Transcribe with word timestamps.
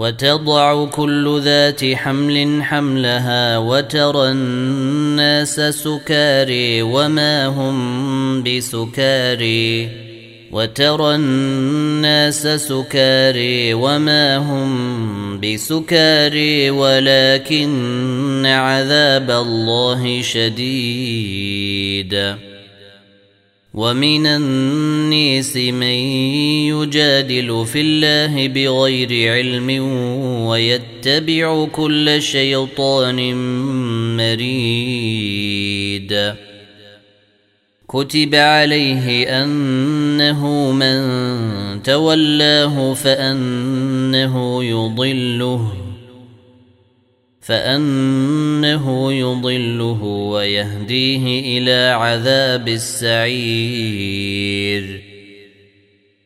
وتضع 0.00 0.84
كل 0.84 1.40
ذات 1.44 1.84
حمل 1.84 2.62
حملها 2.62 3.58
وترى 3.58 4.30
الناس 4.30 5.60
سكارى 5.60 6.82
وما 6.82 7.46
هم 7.46 8.42
بسكارى 8.42 9.88
وترى 10.52 11.14
الناس 11.14 12.46
سكارى 12.46 13.74
وما 13.74 14.36
هم 14.36 15.40
بسكارى 15.40 16.70
ولكن 16.70 18.46
عذاب 18.46 19.30
الله 19.30 20.22
شديد 20.22 21.70
ومن 23.74 24.26
الناس 24.26 25.56
من 25.56 25.82
يجادل 26.74 27.66
في 27.66 27.80
الله 27.80 28.48
بغير 28.48 29.32
علم 29.32 29.70
ويتبع 30.46 31.64
كل 31.64 32.22
شيطان 32.22 33.34
مريد. 34.16 35.60
كتب 37.88 38.34
عليه 38.34 39.42
أنه 39.42 40.72
من 40.72 41.02
تولاه 41.82 42.94
فأنه 42.94 44.64
يضله. 44.64 45.79
فانه 47.40 49.12
يضله 49.12 50.02
ويهديه 50.02 51.58
إلى 51.58 51.94
عذاب 51.94 52.68
السعير 52.68 54.20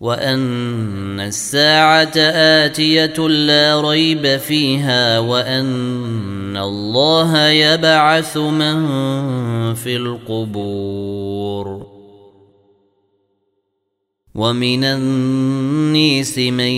وان 0.00 1.20
الساعة 1.20 2.16
اتيه 2.16 3.28
لا 3.28 3.80
ريب 3.80 4.36
فيها 4.36 5.18
وان 5.18 6.56
الله 6.56 7.48
يبعث 7.48 8.36
من 8.36 8.84
في 9.74 9.96
القبور 9.96 11.86
ومن 14.34 14.84
النيس 14.84 16.38
من 16.38 16.72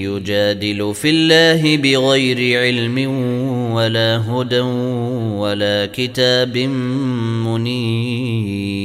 يجادل 0.00 0.94
في 0.94 1.10
الله 1.10 1.76
بغير 1.76 2.60
علم 2.60 2.98
ولا 3.72 4.16
هدى 4.16 4.60
ولا 5.40 5.86
كتاب 5.86 6.58
منير 7.46 8.84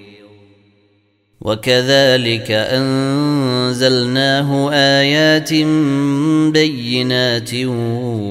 وكذلك 1.41 2.51
أنزلناه 2.51 4.69
آيات 4.73 5.53
بينات 6.53 7.53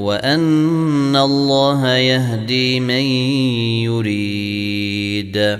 وأن 0.03 1.17
الله 1.17 1.97
يهدي 1.97 2.81
من 2.81 3.05
يريد. 3.91 5.59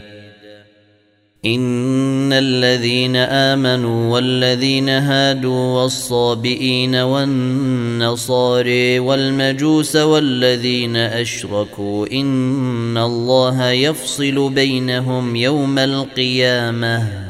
إن 1.47 2.33
الذين 2.33 3.17
آمنوا 3.17 4.15
والذين 4.15 4.89
هادوا 4.89 5.83
والصابئين 5.83 6.95
والنصاري 6.95 8.99
والمجوس 8.99 9.97
والذين 9.97 10.97
أشركوا 10.97 12.07
إن 12.13 12.99
الله 12.99 13.71
يفصل 13.71 14.51
بينهم 14.51 15.37
يوم 15.37 15.79
القيامة. 15.79 17.30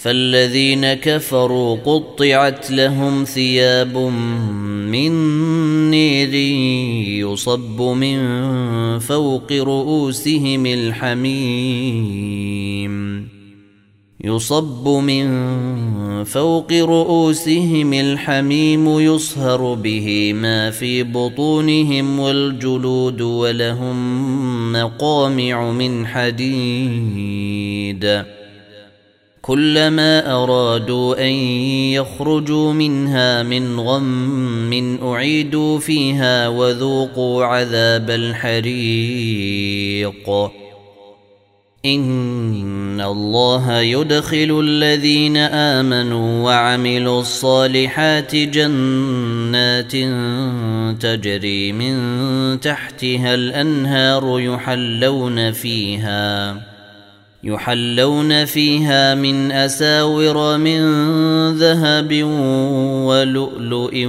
فالذين 0.00 0.94
كفروا 0.94 1.76
قطعت 1.76 2.70
لهم 2.70 3.24
ثياب 3.24 3.96
من 4.88 5.12
نير 5.90 6.34
يصب 7.28 7.82
من 7.82 8.18
فوق 8.98 9.52
رؤوسهم 9.52 10.66
الحميم. 10.66 11.90
يصب 14.24 14.88
من 14.88 15.26
فوق 16.24 16.72
رؤوسهم 16.72 17.92
الحميم 17.92 19.00
يصهر 19.00 19.74
به 19.74 20.32
ما 20.32 20.70
في 20.70 21.02
بطونهم 21.02 22.20
والجلود 22.20 23.20
ولهم 23.20 24.72
مقامع 24.72 25.70
من 25.70 26.06
حديد. 26.06 27.50
كلما 29.42 30.42
أرادوا 30.42 31.26
أن 31.26 31.32
يخرجوا 31.92 32.72
منها 32.72 33.42
من 33.42 33.80
غم 33.80 34.98
أعيدوا 35.02 35.78
فيها 35.78 36.48
وذوقوا 36.48 37.44
عذاب 37.44 38.10
الحريق. 38.10 39.20
إن 41.84 43.00
الله 43.00 43.80
يدخل 43.80 44.60
الذين 44.64 45.36
آمنوا 45.36 46.44
وعملوا 46.44 47.20
الصالحات 47.20 48.36
جنات 48.36 49.92
تجري 51.02 51.72
من 51.72 52.60
تحتها 52.60 53.34
الأنهار 53.34 54.40
يحلون 54.40 55.52
فيها. 55.52 56.69
يحلون 57.44 58.44
فيها 58.44 59.14
من 59.14 59.52
أساور 59.52 60.58
من 60.58 60.80
ذهب 61.56 62.22
ولؤلؤ 63.06 64.06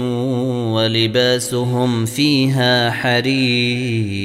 ولباسهم 0.76 2.06
فيها 2.06 2.92
حرير. 2.92 4.22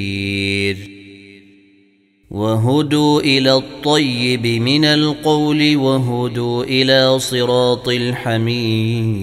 وهدوا 2.30 3.20
إلى 3.20 3.54
الطيب 3.54 4.46
من 4.46 4.84
القول 4.84 5.76
وهدوا 5.76 6.64
إلى 6.64 7.18
صراط 7.18 7.88
الحميد. 7.88 9.16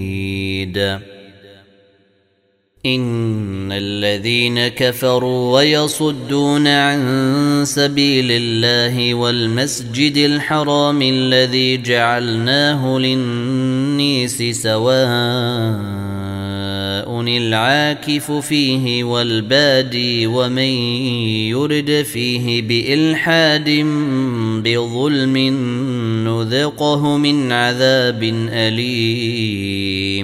إن 2.85 3.71
الذين 3.71 4.67
كفروا 4.67 5.53
ويصدون 5.53 6.67
عن 6.67 7.61
سبيل 7.65 8.27
الله 8.31 9.13
والمسجد 9.13 10.17
الحرام 10.17 11.01
الذي 11.01 11.77
جعلناه 11.77 12.97
للنيس 12.99 14.43
سواء 14.61 14.93
العاكف 17.37 18.31
فيه 18.31 19.03
والبادي 19.03 20.27
ومن 20.27 20.73
يرد 21.49 22.05
فيه 22.11 22.61
بإلحاد 22.61 23.69
بظلم 24.63 25.37
نذقه 26.27 27.17
من 27.17 27.51
عذاب 27.51 28.23
أليم 28.53 30.23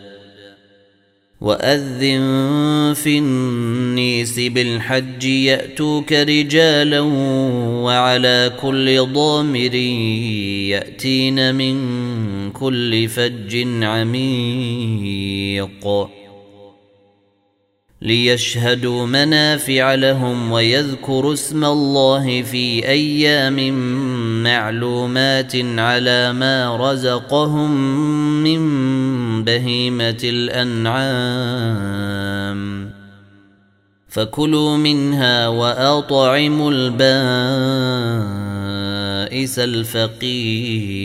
وأذن 1.41 2.93
في 2.95 3.17
النيس 3.17 4.39
بالحج 4.39 5.23
يأتوك 5.23 6.13
رجالا 6.13 6.99
وعلى 7.83 8.51
كل 8.61 9.07
ضامر 9.13 9.75
يأتين 10.69 11.55
من 11.55 12.51
كل 12.51 13.07
فج 13.07 13.67
عميق. 13.83 15.01
ليشهدوا 18.01 19.05
منافع 19.05 19.95
لهم 19.95 20.51
ويذكروا 20.51 21.33
اسم 21.33 21.65
الله 21.65 22.41
في 22.41 22.87
أيام 22.87 23.73
معلومات 24.43 25.55
على 25.55 26.33
ما 26.33 26.77
رزقهم 26.91 27.71
من 28.43 28.61
بهيمة 29.43 30.19
الأنعام. 30.23 31.31
فكلوا 34.09 34.77
منها 34.77 35.47
وأطعموا 35.47 36.71
البائس 36.71 36.99
الفقير. 39.59 41.01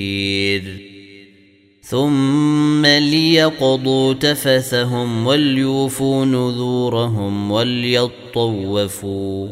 ثم 1.83 2.87
ليقضوا 2.87 4.13
تفثهم 4.13 5.27
وليوفوا 5.27 6.25
نذورهم 6.25 7.51
وليطوفوا 7.51 9.49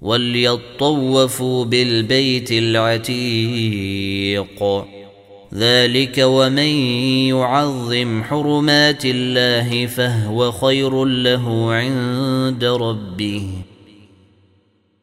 وليطوفوا 0.00 1.64
بالبيت 1.64 2.52
العتيق. 2.52 3.66
ذلك 5.56 6.18
ومن 6.18 6.68
يعظم 7.28 8.22
حرمات 8.22 9.04
الله 9.04 9.86
فهو 9.86 10.52
خير 10.52 11.04
له 11.04 11.72
عند 11.72 12.64
ربه. 12.64 13.48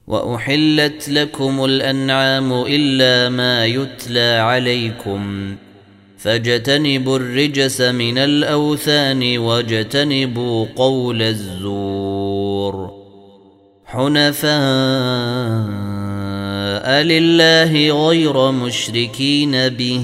وأحلت 0.08 1.10
لكم 1.10 1.66
الأنعام 1.66 2.54
إلا 2.54 3.30
ما 3.30 3.66
يتلى 3.66 4.38
عليكم. 4.40 5.56
فاجتنبوا 6.18 7.18
الرجس 7.18 7.82
من 7.82 8.18
الأوثان 8.18 9.38
واجتنبوا 9.38 10.66
قول 10.76 11.22
الزور. 11.22 12.92
حنفاء 13.86 14.54
لله 17.04 18.08
غير 18.08 18.52
مشركين 18.52 19.70
به. 19.70 20.04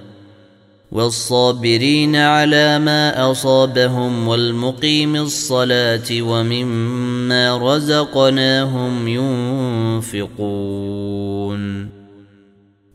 والصابرين 0.91 2.15
على 2.15 2.79
ما 2.79 3.31
أصابهم 3.31 4.27
والمقيم 4.27 5.15
الصلاة 5.15 6.21
ومما 6.21 7.57
رزقناهم 7.57 9.07
ينفقون 10.07 11.89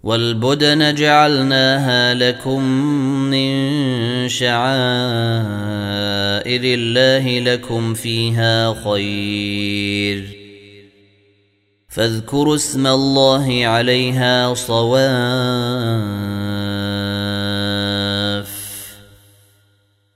والبدن 0.03 0.95
جعلناها 0.95 2.15
لكم 2.15 2.63
من 3.31 3.59
شعائر 4.29 4.61
الله 6.65 7.39
لكم 7.39 7.95
فيها 7.95 8.75
خير 8.85 10.25
فاذكروا 11.89 12.55
اسم 12.55 12.87
الله 12.87 13.67
عليها 13.67 14.55
صواف 14.55 16.36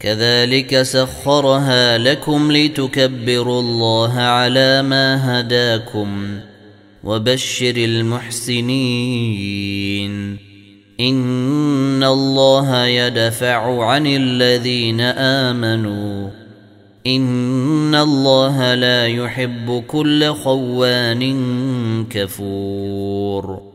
كذلك 0.00 0.82
سخرها 0.82 1.98
لكم 1.98 2.52
لتكبروا 2.52 3.60
الله 3.60 4.12
على 4.14 4.82
ما 4.82 5.40
هداكم 5.40 6.40
وبشر 7.04 7.76
المحسنين. 7.76 8.70
إن 11.00 12.04
الله 12.04 12.86
يدفع 12.86 13.84
عن 13.84 14.06
الذين 14.06 15.00
آمنوا. 15.00 16.30
إن 17.06 17.94
الله 17.94 18.74
لا 18.74 19.06
يحب 19.06 19.84
كل 19.88 20.34
خوان 20.34 21.24
كفور. 22.10 23.69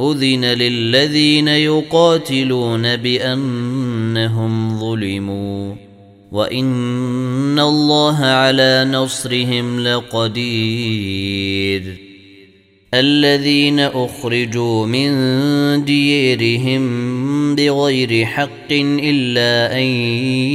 اذن 0.00 0.44
للذين 0.44 1.48
يقاتلون 1.48 2.96
بانهم 2.96 4.80
ظلموا 4.80 5.74
وان 6.32 7.60
الله 7.60 8.24
على 8.24 8.88
نصرهم 8.90 9.80
لقدير 9.80 11.26
الذين 12.94 13.80
اخرجوا 13.80 14.86
من 14.86 15.10
ديرهم 15.84 16.84
بغير 17.54 18.26
حق 18.26 18.72
الا 18.72 19.78
ان 19.78 19.84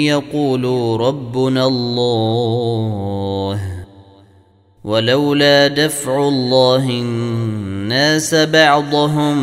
يقولوا 0.06 0.98
ربنا 0.98 1.68
الله 1.68 3.81
ولولا 4.84 5.68
دفع 5.68 6.28
الله 6.28 6.90
الناس 6.90 8.36
بعضهم 8.36 9.38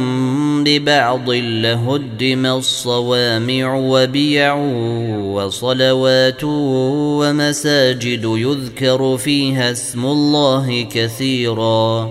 ببعض 0.64 1.30
لهدم 1.30 2.46
الصوامع 2.46 3.74
وبيع 3.74 4.54
وصلوات 5.34 6.44
ومساجد 6.44 8.24
يذكر 8.24 9.16
فيها 9.16 9.70
اسم 9.70 10.06
الله 10.06 10.86
كثيرا 10.92 12.10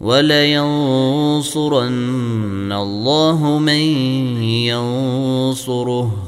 ولينصرن 0.00 1.52
الله 2.72 3.58
من 3.58 4.42
ينصره. 4.42 6.27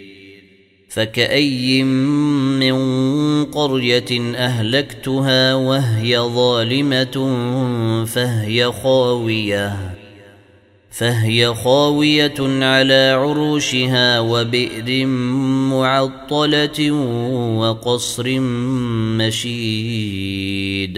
فكأي 0.93 1.83
من 1.83 2.75
قرية 3.45 4.35
أهلكتها 4.35 5.53
وهي 5.53 6.19
ظالمة 6.19 7.35
فهي 8.05 8.71
خاوية 8.71 9.95
فهي 10.91 11.53
خاوية 11.53 12.33
على 12.39 13.17
عروشها 13.19 14.19
وبئر 14.19 15.05
معطلة 15.71 16.91
وقصر 17.57 18.39
مشيد 19.19 20.97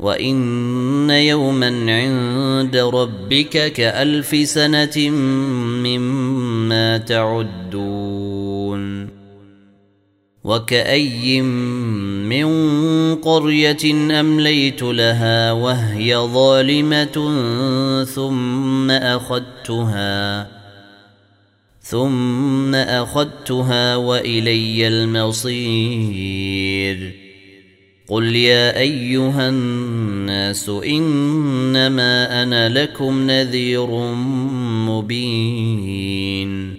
وإن 0.00 1.10
يوما 1.10 1.68
عند 1.68 2.76
ربك 2.76 3.72
كألف 3.72 4.48
سنة 4.48 5.10
مما 5.84 6.98
تعدون 6.98 9.10
وكأي 10.44 11.42
من 11.42 12.50
قرية 13.14 14.10
أمليت 14.20 14.82
لها 14.82 15.52
وهي 15.52 16.16
ظالمة 16.16 17.14
ثم 18.04 18.90
أخذتها 18.90 20.48
ثم 21.80 22.74
أخذتها 22.74 23.96
وإلي 23.96 24.88
المصير 24.88 26.40
قل 28.10 28.36
يا 28.36 28.78
أيها 28.78 29.48
الناس 29.48 30.68
إنما 30.68 32.42
أنا 32.42 32.68
لكم 32.68 33.30
نذير 33.30 33.86
مبين 34.88 36.74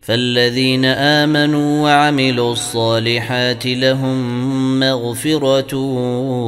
فالذين 0.00 0.84
امنوا 0.84 1.82
وعملوا 1.82 2.52
الصالحات 2.52 3.66
لهم 3.66 4.80
مغفره 4.80 5.76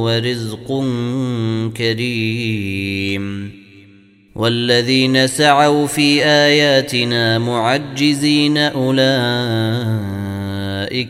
ورزق 0.03 0.83
كريم 1.77 3.51
والذين 4.35 5.27
سعوا 5.27 5.87
في 5.87 6.25
اياتنا 6.25 7.39
معجزين 7.39 8.57
اولئك 8.57 10.18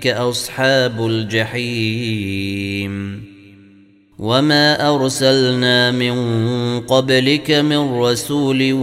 أصحاب 0.07 1.05
الجحيم. 1.05 2.89
وما 4.19 4.95
أرسلنا 4.95 5.91
من 5.91 6.15
قبلك 6.79 7.51
من 7.51 7.99
رسول 7.99 8.73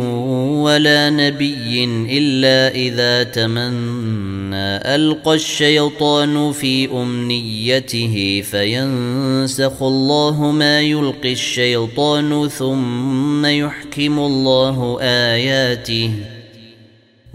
ولا 0.64 1.10
نبي 1.10 1.84
إلا 2.18 2.74
إذا 2.74 3.22
تمنى 3.22 4.94
ألقى 4.94 5.34
الشيطان 5.34 6.52
في 6.52 6.88
أمنيته 6.90 8.42
فينسخ 8.50 9.82
الله 9.82 10.52
ما 10.52 10.80
يلقي 10.80 11.32
الشيطان 11.32 12.48
ثم 12.48 13.46
يحكم 13.46 14.18
الله 14.18 14.98
آياته. 15.00 16.35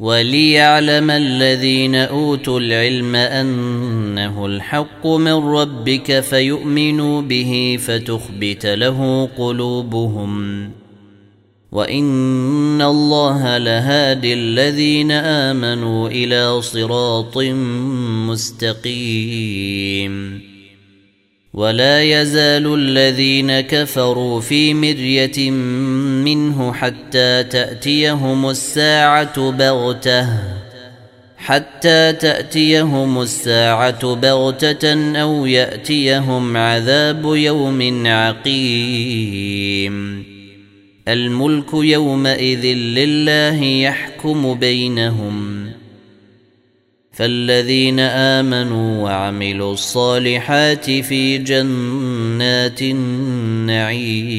وليعلم 0.00 1.10
الذين 1.10 1.94
أوتوا 1.94 2.60
العلم 2.60 3.16
أنه 3.16 4.46
الحق 4.46 5.06
من 5.06 5.32
ربك 5.32 6.20
فيؤمنوا 6.20 7.22
به 7.22 7.78
فتخبت 7.80 8.66
له 8.66 9.28
قلوبهم. 9.38 10.70
وإن 11.72 12.82
الله 12.82 13.58
لهادي 13.58 14.34
الذين 14.34 15.12
آمنوا 15.12 16.08
إلى 16.08 16.62
صراط 16.62 17.38
مستقيم. 18.28 19.38
ولا 21.54 22.02
يزال 22.02 22.74
الذين 22.74 23.60
كفروا 23.60 24.40
في 24.40 24.74
مرية 24.74 25.50
منه 26.24 26.72
حتى 26.72 27.42
تأتيهم 27.42 28.50
الساعة 28.50 29.50
بغتة 29.50 30.28
حتى 31.38 32.12
تأتيهم 32.12 33.22
الساعة 33.22 34.14
بغتة 34.14 35.16
أو 35.22 35.46
يأتيهم 35.46 36.56
عذاب 36.56 37.24
يوم 37.24 38.06
عقيم. 38.06 39.98
الملك 41.08 41.74
يومئذ 41.74 42.64
لله 42.74 43.64
يحكم 43.64 44.54
بينهم. 44.54 45.66
فالذين 47.12 48.00
آمنوا 48.00 49.04
وعملوا 49.04 49.72
الصالحات 49.72 50.90
في 50.90 51.38
جنات 51.38 52.82
النعيم. 52.82 54.38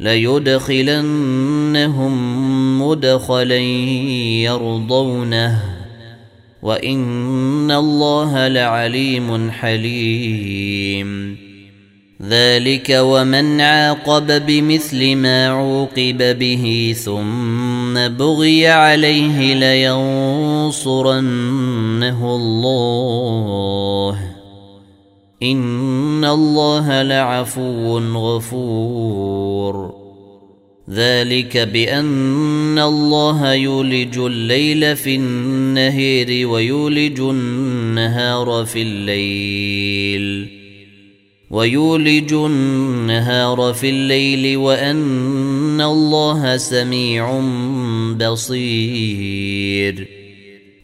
ليدخلنهم 0.00 1.08
مدخلا 2.82 3.58
يرضونه. 4.42 5.62
وإن 6.62 7.70
الله 7.70 8.48
لعليم 8.48 9.50
حليم. 9.50 11.36
ذلك 12.28 12.98
ومن 13.00 13.60
عاقب 13.60 14.46
بمثل 14.46 15.16
ما 15.16 15.48
عوقب 15.48 16.38
به 16.38 16.94
ثم 17.04 18.08
بغي 18.08 18.68
عليه 18.68 19.54
لينصرنه 19.54 20.76
الله. 22.36 24.27
ان 25.42 26.24
الله 26.24 27.02
لعفو 27.02 27.98
غفور. 27.98 29.94
ذلك 30.90 31.56
بان 31.56 32.78
الله 32.78 33.52
يولج 33.54 34.18
الليل 34.18 34.96
في 34.96 35.14
النهير 35.14 36.48
ويولج 36.48 37.20
النهار 37.20 38.64
في 38.64 38.82
الليل. 38.82 40.48
ويولج 41.50 42.32
النهار 42.32 43.74
في 43.74 43.90
الليل 43.90 44.56
وان 44.56 45.80
الله 45.80 46.56
سميع 46.56 47.40
بصير. 48.30 50.17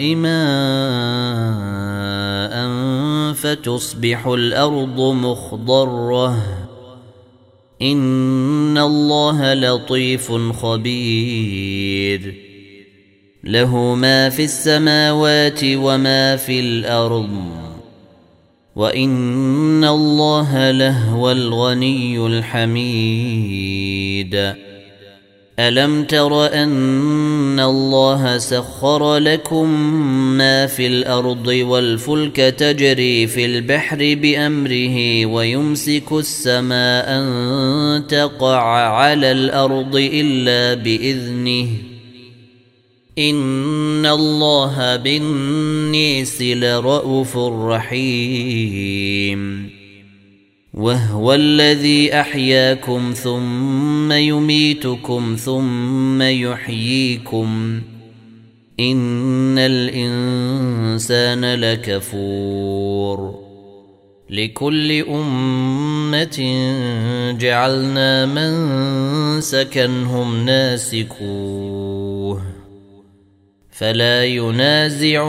ماء 0.00 0.34
فتصبح 3.32 4.26
الأرض 4.26 5.00
مخضرة. 5.00 6.38
إن 7.82 8.78
الله 8.78 9.54
لطيف 9.54 10.32
خبير. 10.32 12.34
له 13.44 13.94
ما 13.94 14.28
في 14.28 14.44
السماوات 14.44 15.60
وما 15.64 16.36
في 16.36 16.60
الأرض. 16.60 17.28
وإن 18.76 19.84
الله 19.84 20.70
لهو 20.70 21.30
الغني 21.30 22.26
الحميد. 22.26 24.54
ألم 25.58 26.04
تر 26.04 26.46
أن 26.46 27.60
الله 27.60 28.38
سخر 28.38 29.16
لكم 29.16 29.70
ما 30.36 30.66
في 30.66 30.86
الأرض 30.86 31.46
والفلك 31.46 32.36
تجري 32.36 33.26
في 33.26 33.44
البحر 33.44 33.98
بأمره 33.98 35.26
ويمسك 35.26 36.12
السماء 36.12 37.04
أن 37.08 38.06
تقع 38.08 38.62
على 38.88 39.32
الأرض 39.32 39.96
إلا 39.96 40.82
بإذنه. 40.82 41.68
إن 43.18 44.06
الله 44.06 44.96
بالنيس 44.96 46.42
لرءوف 46.42 47.36
رحيم. 47.36 48.94
وهو 50.74 51.34
الذي 51.34 52.20
أحياكم 52.20 53.12
ثم 53.16 54.12
يميتكم 54.12 55.36
ثم 55.40 56.22
يحييكم. 56.22 57.80
إن 58.80 59.58
الإنسان 59.58 61.54
لكفور. 61.54 63.44
لكل 64.30 64.92
أمة 64.92 66.38
جعلنا 67.38 68.26
من 68.26 69.40
سكنهم 69.40 70.44
ناسكوه. 70.44 72.42
فلا 73.70 74.24
ينازعنك 74.24 75.26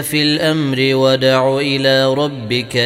في 0.00 0.22
الأمر 0.22 0.76
ودع 0.80 1.58
إلى 1.58 2.14
ربك 2.14 2.76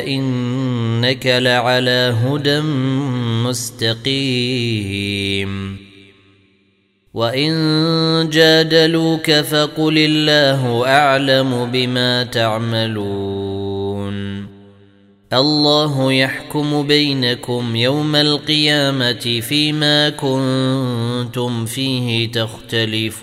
إنك 1.04 1.26
لعلى 1.26 2.16
هدى 2.24 2.60
مستقيم. 3.48 5.52
وإن 7.14 8.28
جادلوك 8.32 9.30
فقل 9.30 9.98
الله 9.98 10.86
أعلم 10.86 11.70
بما 11.72 12.24
تعملون. 12.24 14.12
الله 15.32 16.12
يحكم 16.12 16.86
بينكم 16.86 17.76
يوم 17.76 18.16
القيامة 18.16 19.40
فيما 19.40 20.10
كنتم 20.10 21.66
فيه 21.66 22.32
تختلفون. 22.32 23.22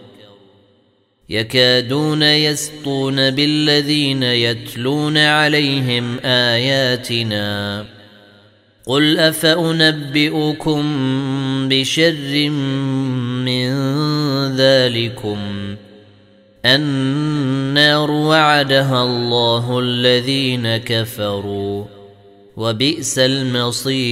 يكادون 1.31 2.23
يسطون 2.23 3.29
بالذين 3.29 4.23
يتلون 4.23 5.17
عليهم 5.17 6.19
آياتنا. 6.25 7.85
قل 8.85 9.17
أفأنبئكم 9.17 10.83
بشر 11.69 12.49
من 13.45 13.71
ذلكم؟ 14.55 15.37
النار 16.65 18.11
وعدها 18.11 19.03
الله 19.03 19.79
الذين 19.79 20.77
كفروا 20.77 21.85
وبئس 22.57 23.19
المصير. 23.19 24.11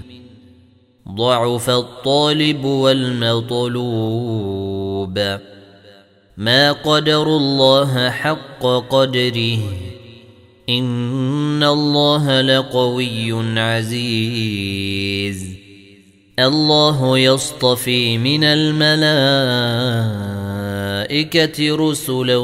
ضعف 1.09 1.69
الطالب 1.69 2.65
والمطلوب. 2.65 5.19
ما 6.37 6.71
قدروا 6.71 7.39
الله 7.39 8.09
حق 8.09 8.65
قدره. 8.89 9.59
إن 10.69 11.63
الله 11.63 12.41
لقوي 12.41 13.59
عزيز. 13.59 15.51
الله 16.39 17.17
يصطفي 17.17 18.17
من 18.17 18.43
الملائكة 18.43 18.91
رسلا 21.75 22.37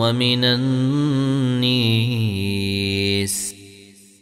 ومن 0.00 0.44
النيس 0.44 1.70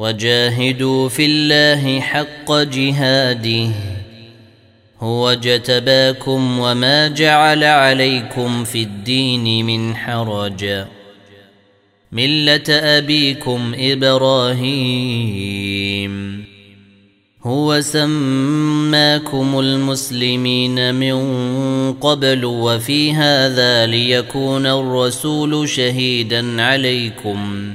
وجاهدوا 0.00 1.08
في 1.08 1.26
الله 1.26 2.00
حق 2.00 2.52
جهاده. 2.52 3.68
هو 5.00 5.34
جتباكم 5.34 6.58
وما 6.58 7.08
جعل 7.08 7.64
عليكم 7.64 8.64
في 8.64 8.82
الدين 8.82 9.66
من 9.66 9.96
حرج. 9.96 10.84
ملة 12.12 12.64
أبيكم 12.68 13.72
إبراهيم. 13.78 14.84
هو 17.42 17.80
سماكم 17.80 19.58
المسلمين 19.58 20.94
من 20.94 21.16
قبل 21.92 22.44
وفي 22.44 23.12
هذا 23.12 23.86
ليكون 23.86 24.66
الرسول 24.66 25.68
شهيدا 25.68 26.62
عليكم. 26.62 27.74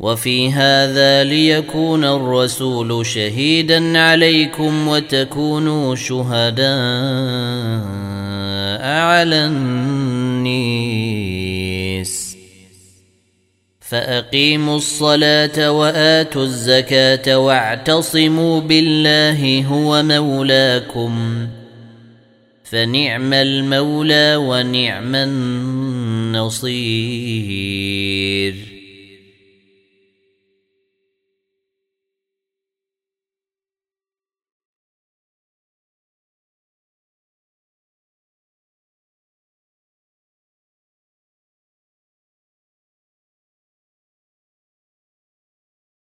وفي 0.00 0.52
هذا 0.52 1.24
ليكون 1.24 2.04
الرسول 2.04 3.06
شهيدا 3.06 3.98
عليكم 3.98 4.88
وتكونوا 4.88 5.94
شهداء 5.94 6.66
على 8.86 9.46
النيس. 9.46 10.76
فأقيموا 13.80 14.76
الصلاة 14.76 15.70
وآتوا 15.70 16.42
الزكاة 16.42 17.38
واعتصموا 17.38 18.60
بالله 18.60 19.64
هو 19.64 20.02
مولاكم. 20.02 21.46
فنعم 22.64 23.32
المولى 23.32 24.36
ونعم 24.36 25.14
النصير. 25.14 26.66